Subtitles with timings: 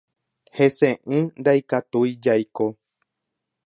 [0.57, 2.65] Heseʼỹ ndaikatúi jaiko.